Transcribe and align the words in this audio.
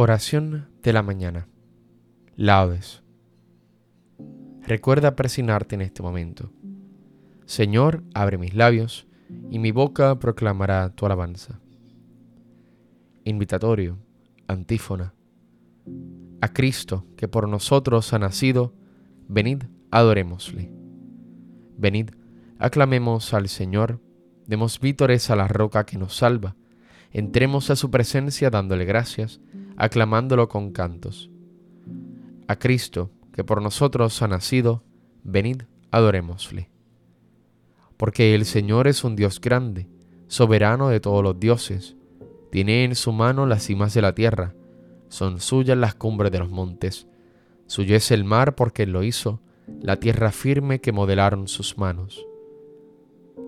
Oración 0.00 0.68
de 0.84 0.92
la 0.92 1.02
mañana. 1.02 1.48
Laudes. 2.36 3.02
Recuerda 4.62 5.16
presionarte 5.16 5.74
en 5.74 5.80
este 5.80 6.04
momento. 6.04 6.52
Señor, 7.46 8.04
abre 8.14 8.38
mis 8.38 8.54
labios 8.54 9.08
y 9.50 9.58
mi 9.58 9.72
boca 9.72 10.16
proclamará 10.20 10.90
tu 10.90 11.04
alabanza. 11.04 11.58
Invitatorio, 13.24 13.98
antífona. 14.46 15.14
A 16.42 16.52
Cristo, 16.52 17.04
que 17.16 17.26
por 17.26 17.48
nosotros 17.48 18.12
ha 18.12 18.20
nacido, 18.20 18.72
venid, 19.26 19.64
adorémosle. 19.90 20.70
Venid, 21.76 22.10
aclamemos 22.60 23.34
al 23.34 23.48
Señor, 23.48 24.00
demos 24.46 24.78
vítores 24.78 25.28
a 25.30 25.34
la 25.34 25.48
roca 25.48 25.84
que 25.86 25.98
nos 25.98 26.16
salva, 26.16 26.54
entremos 27.10 27.68
a 27.70 27.74
su 27.74 27.90
presencia 27.90 28.48
dándole 28.48 28.84
gracias, 28.84 29.40
aclamándolo 29.78 30.48
con 30.48 30.72
cantos. 30.72 31.30
A 32.48 32.56
Cristo, 32.56 33.10
que 33.32 33.44
por 33.44 33.62
nosotros 33.62 34.20
ha 34.20 34.28
nacido, 34.28 34.82
venid, 35.22 35.62
adorémosle. 35.92 36.68
Porque 37.96 38.34
el 38.34 38.44
Señor 38.44 38.88
es 38.88 39.04
un 39.04 39.14
Dios 39.14 39.40
grande, 39.40 39.88
soberano 40.26 40.88
de 40.88 40.98
todos 40.98 41.22
los 41.22 41.38
dioses, 41.38 41.96
tiene 42.50 42.84
en 42.84 42.96
su 42.96 43.12
mano 43.12 43.46
las 43.46 43.62
cimas 43.62 43.94
de 43.94 44.02
la 44.02 44.14
tierra, 44.14 44.54
son 45.08 45.40
suyas 45.40 45.78
las 45.78 45.94
cumbres 45.94 46.32
de 46.32 46.40
los 46.40 46.50
montes, 46.50 47.06
suyo 47.66 47.94
es 47.94 48.10
el 48.10 48.24
mar 48.24 48.56
porque 48.56 48.82
él 48.82 48.92
lo 48.92 49.04
hizo, 49.04 49.40
la 49.80 49.96
tierra 49.96 50.32
firme 50.32 50.80
que 50.80 50.92
modelaron 50.92 51.46
sus 51.46 51.78
manos. 51.78 52.26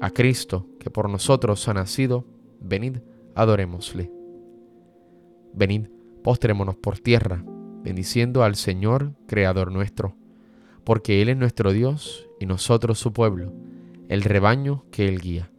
A 0.01 0.11
Cristo, 0.11 0.67
que 0.79 0.91
por 0.91 1.11
nosotros 1.11 1.67
ha 1.67 1.75
nacido, 1.75 2.25
venid, 2.61 2.99
adorémosle. 3.35 4.13
Venid, 5.53 5.89
postrémonos 6.23 6.77
por 6.77 6.99
tierra, 6.99 7.45
bendiciendo 7.83 8.43
al 8.45 8.57
Señor, 8.57 9.15
Creador 9.27 9.73
nuestro, 9.73 10.17
porque 10.85 11.23
Él 11.23 11.29
es 11.29 11.37
nuestro 11.37 11.73
Dios 11.73 12.29
y 12.39 12.47
nosotros 12.47 12.99
su 12.99 13.13
pueblo, 13.13 13.53
el 14.09 14.23
rebaño 14.23 14.85
que 14.91 15.09
Él 15.09 15.21
guía. 15.21 15.51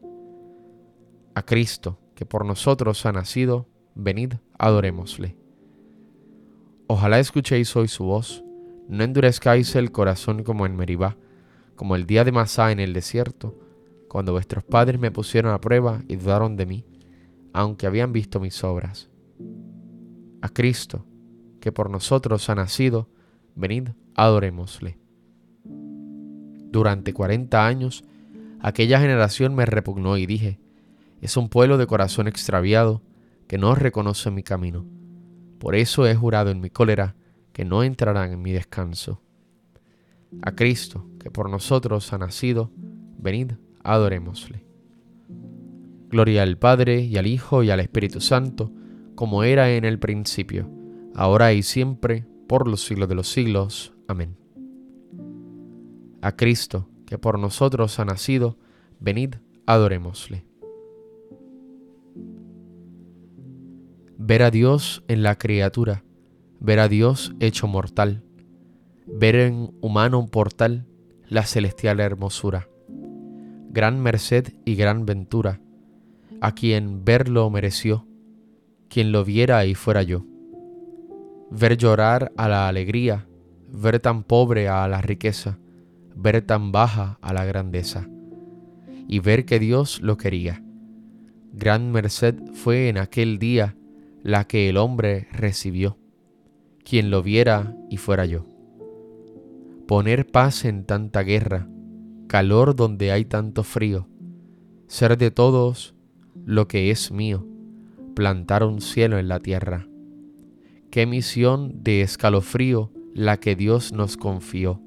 A 1.34 1.44
Cristo, 1.44 2.00
que 2.16 2.26
por 2.26 2.45
nosotros 2.45 3.06
ha 3.06 3.12
nacido, 3.12 3.68
venid, 3.95 4.34
adorémosle. 4.59 5.38
Ojalá 6.88 7.20
escuchéis 7.20 7.75
hoy 7.75 7.88
su 7.88 8.03
voz, 8.03 8.44
no 8.88 9.03
endurezcáis 9.03 9.75
el 9.75 9.92
corazón 9.92 10.44
como 10.44 10.66
en 10.66 10.75
Meribá, 10.75 11.18
como 11.75 11.96
el 11.96 12.06
día 12.06 12.23
de 12.23 12.34
Masá 12.34 12.72
en 12.72 12.80
el 12.80 12.94
desierto, 12.94 13.58
cuando 14.09 14.34
vuestros 14.34 14.64
padres 14.64 15.00
me 15.00 15.09
pusieron 15.09 15.53
a 15.53 15.62
prueba 15.62 16.03
y 16.08 16.18
dudaron 16.18 16.58
de 16.58 16.66
mí, 16.66 16.86
aunque 17.53 17.88
habían 17.88 18.12
visto 18.12 18.42
mis 18.42 18.62
obras 18.64 19.11
a 20.42 20.50
Cristo, 20.50 21.06
que 21.59 21.72
por 21.72 21.89
nosotros 21.89 22.50
ha 22.50 22.56
nacido, 22.56 23.09
venid, 23.56 23.89
adorémosle. 24.16 24.97
Durante 26.72 27.14
cuarenta 27.14 27.67
años, 27.67 28.03
aquella 28.59 29.00
generación 29.00 29.56
me 29.56 29.66
repugnó 29.66 30.17
y 30.17 30.25
dije, 30.25 30.59
es 31.22 31.38
un 31.38 31.50
pueblo 31.50 31.78
de 31.78 31.88
corazón 31.88 32.28
extraviado 32.28 33.02
que 33.47 33.58
no 33.58 33.75
reconoce 33.75 34.31
mi 34.31 34.44
camino. 34.44 34.86
Por 35.59 35.75
eso 35.75 36.08
he 36.08 36.16
jurado 36.16 36.50
en 36.50 36.62
mi 36.62 36.69
cólera 36.69 37.16
que 37.53 37.66
no 37.66 37.84
entrarán 37.84 38.31
en 38.31 38.42
mi 38.42 38.52
descanso. 38.52 39.22
A 40.42 40.53
Cristo, 40.53 41.06
que 41.19 41.30
por 41.30 41.50
nosotros 41.50 42.14
ha 42.14 42.17
nacido, 42.17 42.72
venid, 43.19 43.53
adorémosle. 43.84 44.66
Gloria 46.09 46.44
al 46.44 46.58
Padre 46.58 47.02
y 47.02 47.17
al 47.17 47.28
Hijo 47.28 47.64
y 47.64 47.69
al 47.69 47.80
Espíritu 47.80 48.22
Santo, 48.22 48.72
como 49.22 49.44
era 49.44 49.72
en 49.76 49.86
el 49.86 50.00
principio, 50.00 50.68
ahora 51.14 51.54
y 51.54 51.62
siempre, 51.62 52.26
por 52.48 52.68
los 52.68 52.84
siglos 52.84 53.08
de 53.08 53.14
los 53.14 53.30
siglos. 53.30 53.94
Amén. 54.08 54.36
A 56.24 56.36
Cristo, 56.36 56.90
que 57.06 57.20
por 57.20 57.38
nosotros 57.38 58.00
ha 58.00 58.06
nacido, 58.06 58.58
venid, 59.00 59.36
adorémosle. 59.68 60.44
Ver 64.18 64.42
a 64.42 64.50
Dios 64.50 65.04
en 65.08 65.22
la 65.22 65.38
criatura, 65.38 66.03
ver 66.59 66.80
a 66.80 66.88
Dios 66.88 67.36
hecho 67.40 67.68
mortal, 67.68 68.24
ver 69.06 69.36
en 69.36 69.72
humano 69.82 70.26
portal 70.26 70.88
la 71.28 71.44
celestial 71.44 72.00
hermosura. 72.00 72.70
Gran 73.70 74.02
merced 74.02 74.52
y 74.66 74.74
gran 74.74 75.06
ventura, 75.06 75.62
a 76.42 76.56
quien 76.56 77.06
verlo 77.06 77.48
mereció 77.52 78.08
quien 78.91 79.13
lo 79.13 79.24
viera 79.24 79.66
y 79.66 79.74
fuera 79.74 80.03
yo. 80.03 80.25
Ver 81.50 81.78
llorar 81.78 82.34
a 82.35 82.50
la 82.50 82.68
alegría, 82.68 83.25
ver 83.72 84.02
tan 84.02 84.24
pobre 84.24 84.68
a 84.68 84.85
la 84.90 85.02
riqueza, 85.02 85.57
ver 86.13 86.41
tan 86.41 86.74
baja 86.74 87.18
a 87.22 87.34
la 87.34 87.46
grandeza, 87.46 88.09
y 89.07 89.19
ver 89.19 89.46
que 89.46 89.59
Dios 89.59 90.02
lo 90.02 90.18
quería. 90.18 90.62
Gran 91.53 91.90
merced 91.94 92.35
fue 92.53 92.90
en 92.90 92.97
aquel 92.97 93.40
día 93.40 93.78
la 94.24 94.44
que 94.44 94.68
el 94.68 94.75
hombre 94.75 95.29
recibió, 95.31 95.97
quien 96.84 97.12
lo 97.12 97.23
viera 97.23 97.73
y 97.90 97.96
fuera 97.96 98.25
yo. 98.25 98.46
Poner 99.88 100.28
paz 100.28 100.66
en 100.66 100.85
tanta 100.85 101.23
guerra, 101.23 101.66
calor 102.28 102.75
donde 102.75 103.13
hay 103.13 103.23
tanto 103.23 103.63
frío, 103.63 104.09
ser 104.88 105.18
de 105.18 105.31
todos 105.31 105.96
lo 106.46 106.68
que 106.68 106.91
es 106.91 107.12
mío, 107.12 107.47
plantar 108.13 108.63
un 108.63 108.81
cielo 108.81 109.17
en 109.19 109.27
la 109.27 109.39
tierra. 109.39 109.88
Qué 110.89 111.05
misión 111.05 111.83
de 111.83 112.01
escalofrío 112.01 112.91
la 113.13 113.38
que 113.38 113.55
Dios 113.55 113.94
nos 113.94 114.17
confió. 114.17 114.81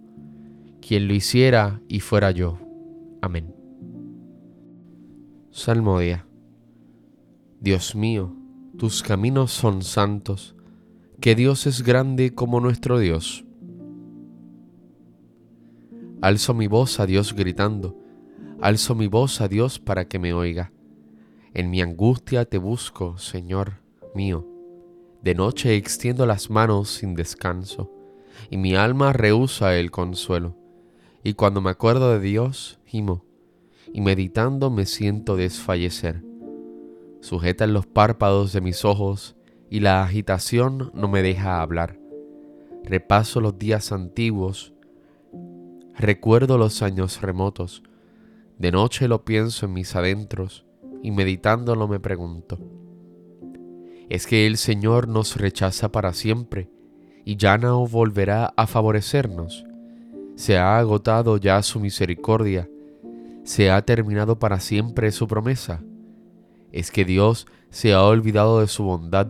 Quien 0.80 1.08
lo 1.08 1.14
hiciera 1.14 1.80
y 1.88 2.00
fuera 2.00 2.30
yo. 2.30 2.58
Amén. 3.22 3.54
Salmodia. 5.50 6.26
Dios 7.60 7.94
mío, 7.94 8.36
tus 8.76 9.02
caminos 9.02 9.52
son 9.52 9.82
santos, 9.82 10.54
que 11.20 11.34
Dios 11.34 11.66
es 11.66 11.82
grande 11.82 12.34
como 12.34 12.60
nuestro 12.60 12.98
Dios. 12.98 13.46
Alzo 16.20 16.52
mi 16.52 16.66
voz 16.66 17.00
a 17.00 17.06
Dios 17.06 17.34
gritando, 17.34 17.98
alzo 18.60 18.94
mi 18.94 19.06
voz 19.06 19.40
a 19.40 19.48
Dios 19.48 19.78
para 19.78 20.06
que 20.06 20.18
me 20.18 20.34
oiga. 20.34 20.73
En 21.54 21.70
mi 21.70 21.80
angustia 21.80 22.44
te 22.46 22.58
busco, 22.58 23.16
Señor 23.16 23.74
mío. 24.12 24.44
De 25.22 25.36
noche 25.36 25.76
extiendo 25.76 26.26
las 26.26 26.50
manos 26.50 26.90
sin 26.90 27.14
descanso, 27.14 27.92
y 28.50 28.56
mi 28.56 28.74
alma 28.74 29.12
rehúsa 29.12 29.76
el 29.76 29.92
consuelo. 29.92 30.56
Y 31.22 31.34
cuando 31.34 31.60
me 31.60 31.70
acuerdo 31.70 32.12
de 32.12 32.18
Dios, 32.18 32.80
gimo, 32.86 33.24
y 33.92 34.00
meditando 34.00 34.68
me 34.68 34.84
siento 34.84 35.36
desfallecer. 35.36 36.24
Sujetan 37.20 37.72
los 37.72 37.86
párpados 37.86 38.52
de 38.52 38.60
mis 38.60 38.84
ojos, 38.84 39.36
y 39.70 39.78
la 39.78 40.02
agitación 40.02 40.90
no 40.92 41.06
me 41.06 41.22
deja 41.22 41.62
hablar. 41.62 42.00
Repaso 42.82 43.40
los 43.40 43.56
días 43.60 43.92
antiguos, 43.92 44.72
recuerdo 45.94 46.58
los 46.58 46.82
años 46.82 47.22
remotos, 47.22 47.84
de 48.58 48.72
noche 48.72 49.06
lo 49.06 49.24
pienso 49.24 49.66
en 49.66 49.72
mis 49.72 49.94
adentros, 49.94 50.64
y 51.04 51.10
meditándolo 51.10 51.86
me 51.86 52.00
pregunto, 52.00 52.58
¿es 54.08 54.26
que 54.26 54.46
el 54.46 54.56
Señor 54.56 55.06
nos 55.06 55.36
rechaza 55.36 55.92
para 55.92 56.14
siempre 56.14 56.70
y 57.26 57.36
ya 57.36 57.58
no 57.58 57.86
volverá 57.86 58.54
a 58.56 58.66
favorecernos? 58.66 59.66
¿Se 60.34 60.56
ha 60.56 60.78
agotado 60.78 61.36
ya 61.36 61.62
su 61.62 61.78
misericordia? 61.78 62.70
¿Se 63.42 63.70
ha 63.70 63.82
terminado 63.82 64.38
para 64.38 64.60
siempre 64.60 65.12
su 65.12 65.28
promesa? 65.28 65.84
¿Es 66.72 66.90
que 66.90 67.04
Dios 67.04 67.46
se 67.68 67.92
ha 67.92 68.02
olvidado 68.02 68.60
de 68.60 68.66
su 68.66 68.84
bondad 68.84 69.28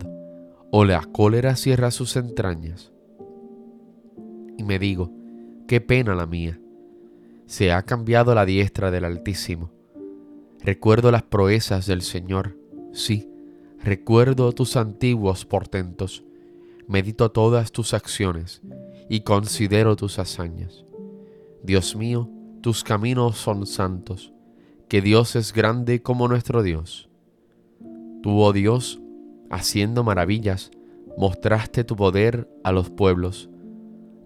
o 0.71 0.85
la 0.85 1.01
cólera 1.01 1.57
cierra 1.57 1.91
sus 1.91 2.15
entrañas? 2.15 2.93
Y 4.57 4.63
me 4.63 4.79
digo, 4.79 5.11
qué 5.67 5.81
pena 5.81 6.15
la 6.15 6.25
mía. 6.25 6.57
Se 7.47 7.73
ha 7.73 7.81
cambiado 7.81 8.33
la 8.33 8.45
diestra 8.45 8.91
del 8.91 9.03
Altísimo 9.03 9.74
Recuerdo 10.65 11.11
las 11.11 11.21
proezas 11.21 11.85
del 11.85 12.01
Señor, 12.01 12.57
sí, 12.91 13.29
recuerdo 13.83 14.51
tus 14.51 14.77
antiguos 14.77 15.45
portentos, 15.45 16.23
medito 16.87 17.29
todas 17.29 17.71
tus 17.71 17.93
acciones 17.93 18.63
y 19.07 19.19
considero 19.19 19.95
tus 19.95 20.17
hazañas. 20.17 20.83
Dios 21.61 21.95
mío, 21.95 22.31
tus 22.61 22.83
caminos 22.83 23.37
son 23.37 23.67
santos, 23.67 24.33
que 24.89 25.01
Dios 25.01 25.35
es 25.35 25.53
grande 25.53 26.01
como 26.01 26.27
nuestro 26.27 26.63
Dios. 26.63 27.09
Tú, 28.23 28.41
oh 28.41 28.51
Dios, 28.51 28.99
haciendo 29.51 30.03
maravillas, 30.03 30.71
mostraste 31.15 31.83
tu 31.83 31.95
poder 31.95 32.49
a 32.63 32.71
los 32.71 32.89
pueblos. 32.89 33.51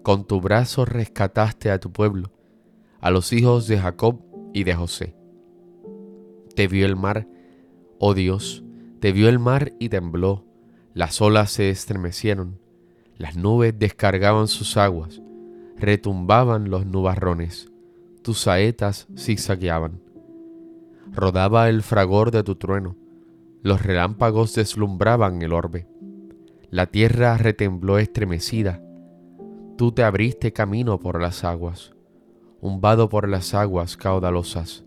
Con 0.02 0.26
tu 0.26 0.40
brazo 0.40 0.86
rescataste 0.86 1.70
a 1.70 1.78
tu 1.78 1.92
pueblo, 1.92 2.32
a 3.02 3.10
los 3.10 3.30
hijos 3.34 3.66
de 3.66 3.76
Jacob 3.78 4.22
y 4.54 4.64
de 4.64 4.74
José. 4.74 5.19
Te 6.54 6.68
vio 6.68 6.86
el 6.86 6.96
mar, 6.96 7.26
oh 7.98 8.14
Dios, 8.14 8.64
te 9.00 9.12
vio 9.12 9.28
el 9.28 9.38
mar 9.38 9.72
y 9.78 9.88
tembló, 9.88 10.44
Las 10.94 11.20
olas 11.20 11.50
se 11.50 11.70
estremecieron, 11.70 12.58
las 13.16 13.36
nubes 13.36 13.78
descargaban 13.78 14.48
sus 14.48 14.76
aguas, 14.76 15.22
retumbaban 15.76 16.70
los 16.70 16.86
nubarrones, 16.86 17.70
tus 18.22 18.40
saetas 18.40 19.08
zigzagueaban. 19.16 20.00
Rodaba 21.12 21.68
el 21.68 21.82
fragor 21.82 22.30
de 22.30 22.42
tu 22.42 22.56
trueno, 22.56 22.96
los 23.62 23.82
relámpagos 23.82 24.54
deslumbraban 24.54 25.42
el 25.42 25.52
orbe. 25.52 25.86
La 26.70 26.86
tierra 26.86 27.36
retembló 27.36 27.98
estremecida, 27.98 28.82
tú 29.76 29.92
te 29.92 30.02
abriste 30.02 30.52
camino 30.52 30.98
por 30.98 31.20
las 31.20 31.44
aguas, 31.44 31.92
un 32.60 32.80
vado 32.80 33.08
por 33.08 33.28
las 33.28 33.54
aguas 33.54 33.96
caudalosas, 33.96 34.84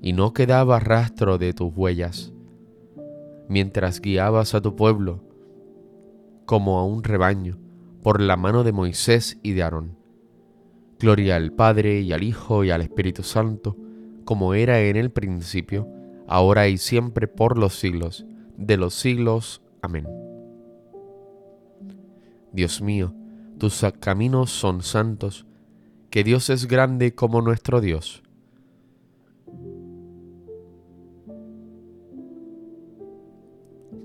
y 0.00 0.12
no 0.12 0.32
quedaba 0.32 0.80
rastro 0.80 1.38
de 1.38 1.52
tus 1.52 1.72
huellas, 1.74 2.32
mientras 3.48 4.00
guiabas 4.00 4.54
a 4.54 4.60
tu 4.60 4.76
pueblo 4.76 5.22
como 6.46 6.78
a 6.78 6.84
un 6.84 7.04
rebaño 7.04 7.58
por 8.02 8.20
la 8.20 8.36
mano 8.36 8.64
de 8.64 8.72
Moisés 8.72 9.38
y 9.42 9.52
de 9.52 9.62
Aarón. 9.62 9.96
Gloria 10.98 11.36
al 11.36 11.52
Padre 11.52 12.00
y 12.00 12.12
al 12.12 12.22
Hijo 12.22 12.64
y 12.64 12.70
al 12.70 12.80
Espíritu 12.82 13.22
Santo, 13.22 13.76
como 14.24 14.54
era 14.54 14.80
en 14.80 14.96
el 14.96 15.10
principio, 15.10 15.88
ahora 16.26 16.68
y 16.68 16.78
siempre 16.78 17.28
por 17.28 17.56
los 17.58 17.78
siglos 17.78 18.26
de 18.60 18.76
los 18.76 18.94
siglos. 18.94 19.62
Amén. 19.80 20.06
Dios 22.52 22.82
mío, 22.82 23.14
tus 23.58 23.84
caminos 24.00 24.50
son 24.50 24.82
santos, 24.82 25.46
que 26.10 26.24
Dios 26.24 26.50
es 26.50 26.66
grande 26.66 27.14
como 27.14 27.40
nuestro 27.40 27.80
Dios. 27.80 28.22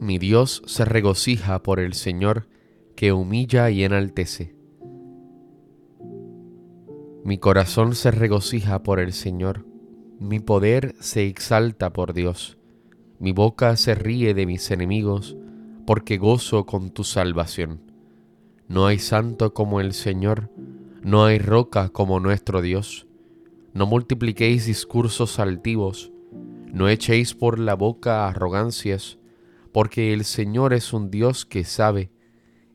Mi 0.05 0.19
Dios 0.19 0.61
se 0.67 0.85
regocija 0.85 1.63
por 1.63 1.79
el 1.79 1.95
Señor, 1.95 2.47
que 2.95 3.11
humilla 3.11 3.71
y 3.71 3.83
enaltece. 3.83 4.55
Mi 7.23 7.39
corazón 7.39 7.95
se 7.95 8.11
regocija 8.11 8.83
por 8.83 8.99
el 8.99 9.13
Señor, 9.13 9.65
mi 10.19 10.39
poder 10.39 10.93
se 10.99 11.25
exalta 11.25 11.91
por 11.91 12.13
Dios, 12.13 12.59
mi 13.17 13.31
boca 13.31 13.75
se 13.77 13.95
ríe 13.95 14.35
de 14.35 14.45
mis 14.45 14.69
enemigos, 14.69 15.37
porque 15.87 16.19
gozo 16.19 16.67
con 16.67 16.91
tu 16.91 17.03
salvación. 17.03 17.81
No 18.67 18.85
hay 18.85 18.99
santo 18.99 19.55
como 19.55 19.81
el 19.81 19.91
Señor, 19.91 20.51
no 21.01 21.25
hay 21.25 21.39
roca 21.39 21.89
como 21.89 22.19
nuestro 22.19 22.61
Dios. 22.61 23.07
No 23.73 23.87
multipliquéis 23.87 24.67
discursos 24.67 25.39
altivos, 25.39 26.11
no 26.71 26.89
echéis 26.89 27.33
por 27.33 27.57
la 27.57 27.73
boca 27.73 28.27
arrogancias, 28.27 29.17
porque 29.75 30.13
el 30.13 30.23
Señor 30.23 30.71
es 30.71 30.93
un 30.93 31.11
Dios 31.11 31.45
que 31.45 31.65
sabe, 31.65 32.09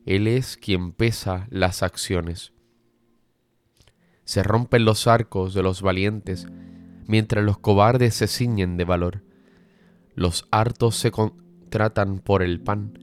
Él 0.05 0.27
es 0.27 0.55
quien 0.55 0.91
pesa 0.91 1.47
las 1.49 1.81
acciones. 1.81 2.53
Se 4.23 4.43
rompen 4.43 4.85
los 4.85 5.07
arcos 5.07 5.55
de 5.55 5.63
los 5.63 5.81
valientes, 5.81 6.45
mientras 7.07 7.43
los 7.43 7.57
cobardes 7.57 8.13
se 8.13 8.27
ciñen 8.27 8.77
de 8.77 8.83
valor. 8.83 9.23
Los 10.13 10.47
hartos 10.51 10.95
se 10.95 11.09
contratan 11.09 12.19
por 12.19 12.43
el 12.43 12.61
pan, 12.61 12.99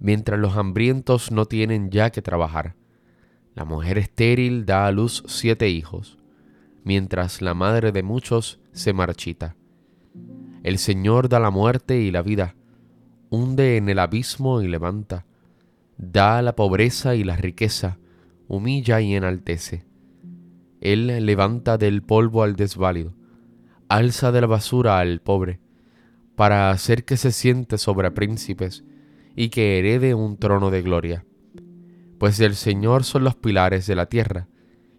mientras 0.00 0.38
los 0.38 0.58
hambrientos 0.58 1.32
no 1.32 1.46
tienen 1.46 1.90
ya 1.90 2.10
que 2.10 2.20
trabajar. 2.20 2.76
La 3.54 3.64
mujer 3.64 3.96
estéril 3.96 4.66
da 4.66 4.86
a 4.86 4.92
luz 4.92 5.24
siete 5.26 5.70
hijos, 5.70 6.18
mientras 6.84 7.40
la 7.40 7.54
madre 7.54 7.90
de 7.90 8.02
muchos 8.02 8.60
se 8.72 8.92
marchita. 8.92 9.56
El 10.62 10.76
Señor 10.76 11.30
da 11.30 11.40
la 11.40 11.48
muerte 11.48 12.02
y 12.02 12.10
la 12.10 12.20
vida, 12.20 12.54
hunde 13.30 13.76
en 13.76 13.88
el 13.88 13.98
abismo 13.98 14.60
y 14.60 14.68
levanta, 14.68 15.24
da 15.96 16.42
la 16.42 16.56
pobreza 16.56 17.14
y 17.14 17.24
la 17.24 17.36
riqueza, 17.36 17.98
humilla 18.48 19.00
y 19.00 19.14
enaltece. 19.14 19.86
Él 20.80 21.24
levanta 21.24 21.78
del 21.78 22.02
polvo 22.02 22.42
al 22.42 22.56
desválido, 22.56 23.14
alza 23.88 24.32
de 24.32 24.40
la 24.40 24.46
basura 24.46 24.98
al 24.98 25.20
pobre, 25.20 25.60
para 26.34 26.70
hacer 26.70 27.04
que 27.04 27.16
se 27.16 27.32
siente 27.32 27.78
sobre 27.78 28.10
príncipes 28.10 28.84
y 29.36 29.50
que 29.50 29.78
herede 29.78 30.14
un 30.14 30.36
trono 30.36 30.70
de 30.70 30.82
gloria. 30.82 31.24
Pues 32.18 32.38
del 32.38 32.54
Señor 32.56 33.04
son 33.04 33.24
los 33.24 33.36
pilares 33.36 33.86
de 33.86 33.94
la 33.94 34.06
tierra, 34.06 34.48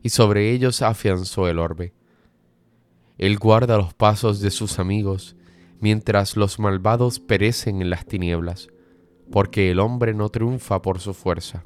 y 0.04 0.10
sobre 0.10 0.52
ellos 0.52 0.82
afianzó 0.82 1.48
el 1.48 1.60
orbe. 1.60 1.94
Él 3.18 3.38
guarda 3.38 3.78
los 3.78 3.94
pasos 3.94 4.40
de 4.40 4.50
sus 4.50 4.80
amigos, 4.80 5.36
mientras 5.82 6.38
los 6.38 6.60
malvados 6.60 7.20
perecen 7.20 7.82
en 7.82 7.90
las 7.90 8.06
tinieblas, 8.06 8.70
porque 9.32 9.72
el 9.72 9.80
hombre 9.80 10.14
no 10.14 10.30
triunfa 10.30 10.82
por 10.82 11.00
su 11.00 11.14
fuerza. 11.14 11.66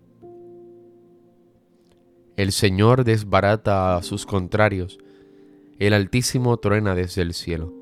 El 2.38 2.52
Señor 2.52 3.04
desbarata 3.04 3.96
a 3.96 4.04
sus 4.04 4.26
contrarios, 4.26 4.98
el 5.78 5.94
Altísimo 5.94 6.58
truena 6.58 6.96
desde 6.96 7.22
el 7.22 7.34
cielo. 7.34 7.74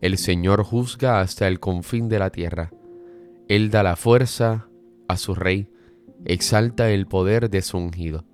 El 0.00 0.18
Señor 0.18 0.62
juzga 0.62 1.20
hasta 1.20 1.48
el 1.48 1.60
confín 1.60 2.08
de 2.08 2.18
la 2.18 2.30
tierra. 2.30 2.72
Él 3.48 3.70
da 3.70 3.82
la 3.82 3.96
fuerza 3.96 4.68
a 5.08 5.16
su 5.16 5.34
rey, 5.34 5.68
exalta 6.24 6.90
el 6.90 7.06
poder 7.06 7.50
de 7.50 7.62
su 7.62 7.78
ungido. 7.78 8.24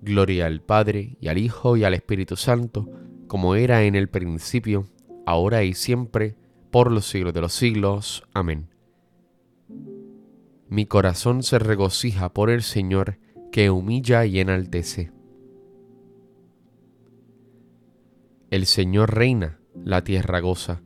Gloria 0.00 0.46
al 0.46 0.60
Padre 0.60 1.16
y 1.20 1.28
al 1.28 1.38
Hijo 1.38 1.76
y 1.76 1.84
al 1.84 1.94
Espíritu 1.94 2.36
Santo, 2.36 2.88
como 3.26 3.54
era 3.54 3.84
en 3.84 3.94
el 3.94 4.08
principio, 4.08 4.86
ahora 5.26 5.64
y 5.64 5.74
siempre, 5.74 6.36
por 6.70 6.90
los 6.90 7.06
siglos 7.06 7.32
de 7.32 7.40
los 7.40 7.52
siglos. 7.52 8.24
Amén. 8.34 8.68
Mi 10.68 10.86
corazón 10.86 11.42
se 11.42 11.58
regocija 11.58 12.32
por 12.32 12.50
el 12.50 12.62
Señor, 12.62 13.18
que 13.52 13.70
humilla 13.70 14.24
y 14.24 14.40
enaltece. 14.40 15.12
El 18.50 18.66
Señor 18.66 19.14
reina, 19.14 19.60
la 19.74 20.02
tierra 20.02 20.40
goza. 20.40 20.82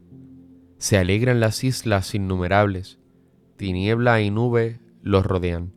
Se 0.77 0.99
alegran 0.99 1.41
las 1.41 1.65
islas 1.65 2.15
innumerables, 2.15 2.99
tiniebla 3.57 4.21
y 4.21 4.31
nube 4.31 4.81
los 5.03 5.25
rodean. 5.25 5.73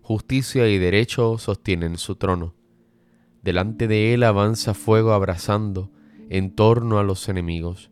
Justicia 0.00 0.68
y 0.68 0.78
derecho 0.78 1.38
sostienen 1.38 1.96
su 1.98 2.16
trono. 2.16 2.54
Delante 3.42 3.86
de 3.86 4.14
él 4.14 4.22
avanza 4.22 4.74
fuego 4.74 5.12
abrazando 5.12 5.90
en 6.30 6.54
torno 6.54 6.98
a 6.98 7.02
los 7.02 7.28
enemigos 7.28 7.91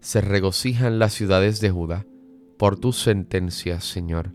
se 0.00 0.20
regocijan 0.20 0.98
las 0.98 1.12
ciudades 1.12 1.60
de 1.60 1.70
Judá 1.70 2.06
por 2.56 2.78
tus 2.78 3.00
sentencias, 3.00 3.84
Señor, 3.84 4.32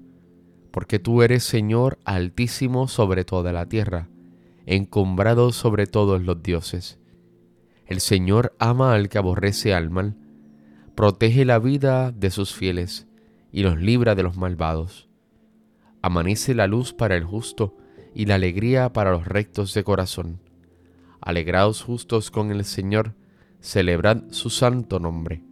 porque 0.71 0.99
tú 0.99 1.21
eres 1.21 1.43
Señor 1.43 1.99
altísimo 2.05 2.87
sobre 2.87 3.25
toda 3.25 3.51
la 3.53 3.67
tierra, 3.67 4.09
encumbrado 4.65 5.51
sobre 5.51 5.87
todos 5.87 6.21
los 6.21 6.41
dioses. 6.41 6.99
El 7.85 7.99
Señor 7.99 8.55
ama 8.59 8.93
al 8.93 9.09
que 9.09 9.17
aborrece 9.17 9.73
al 9.73 9.89
mal, 9.89 10.15
protege 10.95 11.45
la 11.45 11.59
vida 11.59 12.11
de 12.11 12.31
sus 12.31 12.53
fieles 12.53 13.07
y 13.51 13.63
los 13.63 13.77
libra 13.77 14.15
de 14.15 14.23
los 14.23 14.37
malvados. 14.37 15.09
Amanece 16.01 16.53
la 16.55 16.67
luz 16.67 16.93
para 16.93 17.15
el 17.15 17.23
justo 17.23 17.77
y 18.13 18.25
la 18.25 18.35
alegría 18.35 18.93
para 18.93 19.11
los 19.11 19.25
rectos 19.25 19.73
de 19.73 19.83
corazón. 19.83 20.39
Alegraos 21.21 21.81
justos 21.81 22.31
con 22.31 22.51
el 22.51 22.65
Señor, 22.65 23.15
celebrad 23.59 24.23
su 24.31 24.49
santo 24.49 24.99
nombre. 24.99 25.43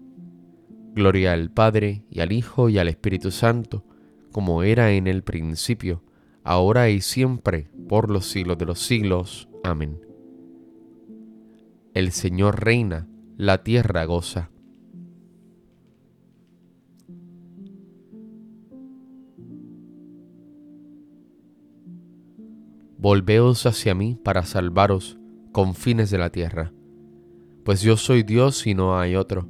Gloria 0.93 1.31
al 1.31 1.50
Padre 1.50 2.03
y 2.10 2.19
al 2.19 2.33
Hijo 2.33 2.67
y 2.67 2.77
al 2.77 2.89
Espíritu 2.89 3.31
Santo, 3.31 3.86
como 4.33 4.63
era 4.63 4.91
en 4.91 5.07
el 5.07 5.24
principio, 5.24 6.03
ahora 6.43 6.89
y 6.89 7.00
siempre, 7.00 7.69
por 7.88 8.12
los 8.12 8.25
siglos 8.25 8.57
de 8.57 8.65
los 8.65 8.79
siglos. 8.79 9.48
Amén. 9.63 10.01
El 11.93 12.12
Señor 12.12 12.63
reina, 12.63 13.07
la 13.38 13.63
tierra 13.63 14.03
goza. 14.03 14.50
Volveos 22.98 23.65
hacia 23.65 23.95
mí 23.95 24.19
para 24.21 24.43
salvaros, 24.43 25.17
confines 25.53 26.12
de 26.12 26.17
la 26.17 26.31
tierra, 26.31 26.74
pues 27.63 27.81
yo 27.81 27.95
soy 27.98 28.24
Dios 28.24 28.67
y 28.67 28.74
no 28.75 29.00
hay 29.00 29.15
otro 29.15 29.48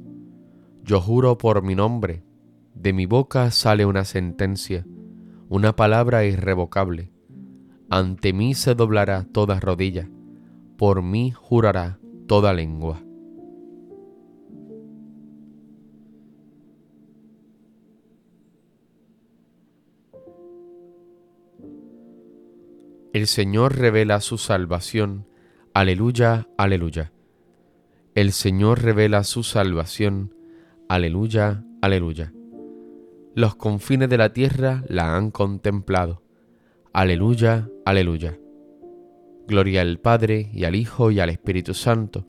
yo 0.82 1.00
juro 1.00 1.38
por 1.38 1.62
mi 1.62 1.74
nombre, 1.74 2.24
de 2.74 2.92
mi 2.92 3.06
boca 3.06 3.50
sale 3.50 3.86
una 3.86 4.04
sentencia, 4.04 4.84
una 5.48 5.76
palabra 5.76 6.24
irrevocable. 6.24 7.10
Ante 7.88 8.32
mí 8.32 8.54
se 8.54 8.74
doblará 8.74 9.24
toda 9.24 9.60
rodilla, 9.60 10.08
por 10.76 11.02
mí 11.02 11.30
jurará 11.30 11.98
toda 12.26 12.52
lengua. 12.52 13.02
El 23.12 23.26
Señor 23.26 23.76
revela 23.76 24.20
su 24.20 24.38
salvación. 24.38 25.26
Aleluya, 25.74 26.48
aleluya. 26.56 27.12
El 28.14 28.32
Señor 28.32 28.82
revela 28.82 29.22
su 29.22 29.42
salvación. 29.42 30.41
Aleluya, 30.92 31.64
aleluya. 31.80 32.34
Los 33.34 33.54
confines 33.54 34.10
de 34.10 34.18
la 34.18 34.34
tierra 34.34 34.84
la 34.88 35.16
han 35.16 35.30
contemplado. 35.30 36.22
Aleluya, 36.92 37.70
aleluya. 37.86 38.38
Gloria 39.48 39.80
al 39.80 40.00
Padre 40.00 40.50
y 40.52 40.64
al 40.64 40.74
Hijo 40.74 41.10
y 41.10 41.18
al 41.18 41.30
Espíritu 41.30 41.72
Santo. 41.72 42.26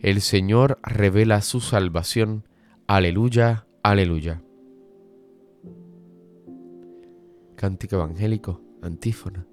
El 0.00 0.20
Señor 0.20 0.80
revela 0.82 1.40
su 1.42 1.60
salvación. 1.60 2.48
Aleluya, 2.88 3.68
aleluya. 3.84 4.42
Cántico 7.54 7.94
Evangélico, 7.94 8.62
antífona. 8.82 9.46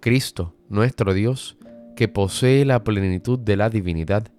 Cristo, 0.00 0.54
nuestro 0.68 1.14
Dios, 1.14 1.56
que 1.96 2.08
posee 2.08 2.66
la 2.66 2.84
plenitud 2.84 3.38
de 3.38 3.56
la 3.56 3.70
divinidad, 3.70 4.30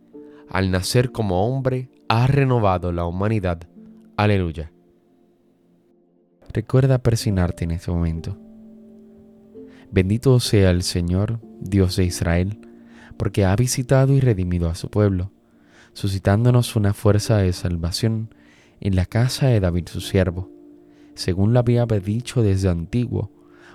al 0.48 0.70
nacer 0.70 1.12
como 1.12 1.44
hombre, 1.44 1.90
ha 2.10 2.28
renovado 2.28 2.92
la 2.92 3.06
humanidad. 3.06 3.68
Aleluya. 4.16 4.72
Recuerda 6.54 7.00
persignarte 7.00 7.66
en 7.66 7.72
este 7.72 7.92
momento. 7.92 8.38
Bendito 9.92 10.40
sea 10.40 10.70
el 10.70 10.84
Señor, 10.84 11.40
Dios 11.60 11.98
de 11.98 12.06
Israel, 12.06 12.60
porque 13.18 13.46
ha 13.46 13.56
visitado 13.56 14.14
y 14.14 14.22
redimido 14.22 14.70
a 14.70 14.76
su 14.76 14.90
pueblo, 14.90 15.32
suscitándonos 15.94 16.76
una 16.76 16.94
fuerza 16.94 17.38
de 17.38 17.52
salvación 17.52 18.34
en 18.80 18.96
la 18.96 19.06
casa 19.06 19.48
de 19.48 19.60
David 19.60 19.88
su 19.88 20.02
siervo, 20.02 20.50
según 21.16 21.54
lo 21.54 21.60
había 21.60 21.86
dicho 21.86 22.42
desde 22.42 22.70
antiguo 22.70 23.32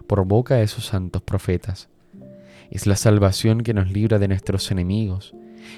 por 0.06 0.24
boca 0.24 0.56
de 0.56 0.68
sus 0.68 0.86
santos 0.86 1.22
profetas. 1.22 1.88
Es 2.70 2.86
la 2.86 2.96
salvación 2.96 3.60
que 3.60 3.74
nos 3.74 3.90
libra 3.90 4.18
de 4.18 4.28
nuestros 4.28 4.70
enemigos 4.70 5.34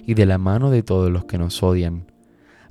y 0.07 0.15
de 0.15 0.27
la 0.27 0.39
mano 0.39 0.71
de 0.71 0.83
todos 0.83 1.11
los 1.11 1.25
que 1.25 1.39
nos 1.39 1.63
odian. 1.63 2.14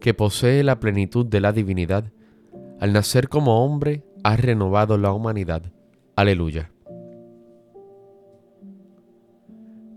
que 0.00 0.14
posee 0.14 0.62
la 0.62 0.80
plenitud 0.80 1.26
de 1.26 1.40
la 1.40 1.52
divinidad, 1.52 2.12
al 2.80 2.92
nacer 2.92 3.28
como 3.28 3.64
hombre, 3.64 4.04
ha 4.22 4.36
renovado 4.36 4.98
la 4.98 5.12
humanidad. 5.12 5.62
Aleluya. 6.16 6.70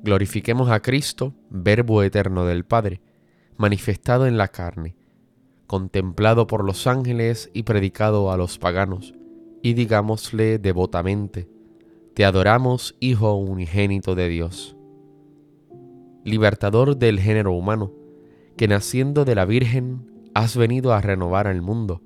Glorifiquemos 0.03 0.69
a 0.71 0.79
Cristo, 0.79 1.33
Verbo 1.49 2.01
eterno 2.01 2.45
del 2.45 2.65
Padre, 2.65 3.01
manifestado 3.57 4.25
en 4.25 4.37
la 4.37 4.47
carne, 4.47 4.95
contemplado 5.67 6.47
por 6.47 6.65
los 6.65 6.87
ángeles 6.87 7.51
y 7.53 7.63
predicado 7.63 8.31
a 8.31 8.37
los 8.37 8.57
paganos, 8.57 9.13
y 9.61 9.73
digámosle 9.73 10.57
devotamente, 10.57 11.47
te 12.15 12.25
adoramos, 12.25 12.95
Hijo 12.99 13.35
unigénito 13.35 14.15
de 14.15 14.27
Dios. 14.27 14.75
Libertador 16.23 16.97
del 16.97 17.19
género 17.19 17.53
humano, 17.53 17.91
que 18.61 18.67
naciendo 18.67 19.25
de 19.25 19.33
la 19.33 19.45
Virgen 19.45 20.29
has 20.35 20.55
venido 20.55 20.93
a 20.93 21.01
renovar 21.01 21.47
el 21.47 21.63
mundo, 21.63 22.03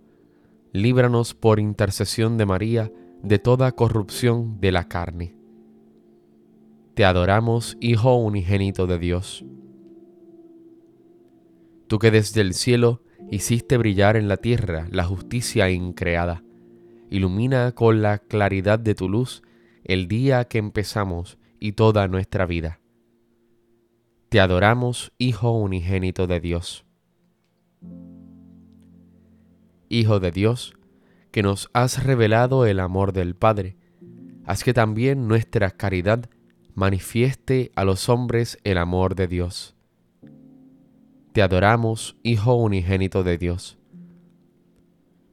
líbranos 0.72 1.34
por 1.34 1.60
intercesión 1.60 2.38
de 2.38 2.46
María 2.46 2.94
de 3.22 3.40
toda 3.40 3.74
corrupción 3.74 4.62
de 4.62 4.72
la 4.72 4.88
carne. 4.88 5.36
Te 6.94 7.04
adoramos, 7.04 7.76
Hijo 7.82 8.16
unigénito 8.16 8.88
de 8.88 9.00
Dios. 9.00 9.44
Tú 11.88 12.00
que 12.00 12.10
desde 12.10 12.40
el 12.40 12.54
cielo 12.54 13.02
hiciste 13.30 13.76
brillar 13.76 14.16
en 14.16 14.30
la 14.30 14.38
tierra 14.38 14.88
la 14.92 15.04
justicia 15.04 15.70
increada, 15.70 16.42
ilumina 17.10 17.74
con 17.74 18.02
la 18.02 18.20
claridad 18.20 18.80
de 18.80 18.96
tu 18.96 19.10
luz 19.10 19.44
el 19.84 20.08
día 20.08 20.46
que 20.46 20.60
empezamos 20.60 21.38
y 21.60 21.74
toda 21.74 22.08
nuestra 22.08 22.46
vida. 22.46 22.80
Te 24.36 24.42
adoramos, 24.42 25.14
Hijo 25.18 25.52
unigénito 25.52 26.28
de 26.28 26.42
Dios. 26.42 26.86
Hijo 29.88 30.20
de 30.20 30.32
Dios, 30.32 30.74
que 31.32 31.42
nos 31.42 31.70
has 31.72 32.04
revelado 32.04 32.66
el 32.66 32.82
amor 32.82 33.14
del 33.14 33.38
Padre, 33.38 33.78
haz 34.44 34.66
que 34.66 34.74
también 34.74 35.30
nuestra 35.30 35.72
caridad 35.72 36.30
manifieste 36.74 37.72
a 37.76 37.86
los 37.86 38.10
hombres 38.10 38.58
el 38.66 38.78
amor 38.78 39.16
de 39.16 39.28
Dios. 39.28 39.78
Te 41.32 41.42
adoramos, 41.42 42.18
Hijo 42.22 42.56
unigénito 42.56 43.24
de 43.24 43.38
Dios. 43.38 43.78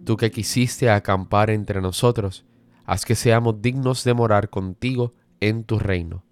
Tú 0.04 0.16
que 0.16 0.30
quisiste 0.30 0.90
acampar 0.90 1.50
entre 1.50 1.80
nosotros, 1.80 2.44
haz 2.84 3.04
que 3.04 3.16
seamos 3.16 3.60
dignos 3.60 4.04
de 4.04 4.14
morar 4.14 4.48
contigo 4.48 5.12
en 5.40 5.64
tu 5.64 5.80
reino. 5.80 6.22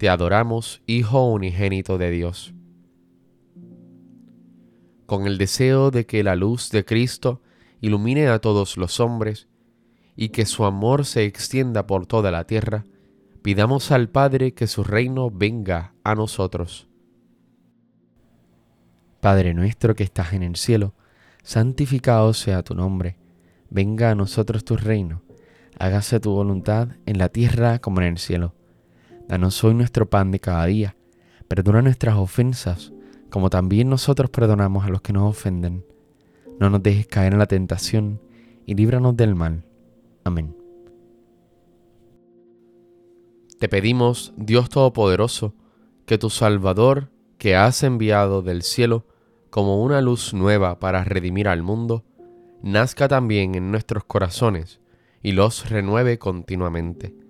Te 0.00 0.08
adoramos, 0.08 0.80
Hijo 0.86 1.30
unigénito 1.30 1.98
de 1.98 2.10
Dios. 2.10 2.54
Con 5.04 5.26
el 5.26 5.36
deseo 5.36 5.90
de 5.90 6.06
que 6.06 6.24
la 6.24 6.36
luz 6.36 6.70
de 6.70 6.86
Cristo 6.86 7.42
ilumine 7.82 8.28
a 8.28 8.38
todos 8.38 8.78
los 8.78 8.98
hombres 8.98 9.46
y 10.16 10.30
que 10.30 10.46
su 10.46 10.64
amor 10.64 11.04
se 11.04 11.26
extienda 11.26 11.86
por 11.86 12.06
toda 12.06 12.30
la 12.30 12.44
tierra, 12.44 12.86
pidamos 13.42 13.90
al 13.90 14.08
Padre 14.08 14.54
que 14.54 14.68
su 14.68 14.84
reino 14.84 15.30
venga 15.30 15.92
a 16.02 16.14
nosotros. 16.14 16.88
Padre 19.20 19.52
nuestro 19.52 19.94
que 19.94 20.04
estás 20.04 20.32
en 20.32 20.44
el 20.44 20.56
cielo, 20.56 20.94
santificado 21.42 22.32
sea 22.32 22.62
tu 22.62 22.74
nombre 22.74 23.18
venga 23.68 24.10
a 24.10 24.14
nosotros 24.14 24.64
tu 24.64 24.78
reino, 24.78 25.20
hágase 25.78 26.20
tu 26.20 26.30
voluntad 26.30 26.88
en 27.04 27.18
la 27.18 27.28
tierra 27.28 27.80
como 27.80 28.00
en 28.00 28.06
el 28.06 28.16
cielo. 28.16 28.54
Danos 29.30 29.62
hoy 29.62 29.74
nuestro 29.74 30.10
pan 30.10 30.32
de 30.32 30.40
cada 30.40 30.66
día, 30.66 30.96
perdona 31.46 31.82
nuestras 31.82 32.16
ofensas, 32.16 32.92
como 33.30 33.48
también 33.48 33.88
nosotros 33.88 34.28
perdonamos 34.28 34.84
a 34.84 34.88
los 34.88 35.02
que 35.02 35.12
nos 35.12 35.30
ofenden. 35.30 35.86
No 36.58 36.68
nos 36.68 36.82
dejes 36.82 37.06
caer 37.06 37.34
en 37.34 37.38
la 37.38 37.46
tentación, 37.46 38.20
y 38.66 38.74
líbranos 38.74 39.16
del 39.16 39.36
mal. 39.36 39.64
Amén. 40.24 40.56
Te 43.60 43.68
pedimos, 43.68 44.34
Dios 44.36 44.68
Todopoderoso, 44.68 45.54
que 46.06 46.18
tu 46.18 46.28
Salvador, 46.28 47.12
que 47.38 47.54
has 47.54 47.84
enviado 47.84 48.42
del 48.42 48.62
cielo 48.62 49.06
como 49.48 49.80
una 49.80 50.00
luz 50.00 50.34
nueva 50.34 50.80
para 50.80 51.04
redimir 51.04 51.46
al 51.46 51.62
mundo, 51.62 52.04
nazca 52.64 53.06
también 53.06 53.54
en 53.54 53.70
nuestros 53.70 54.02
corazones 54.02 54.80
y 55.22 55.30
los 55.30 55.70
renueve 55.70 56.18
continuamente. 56.18 57.29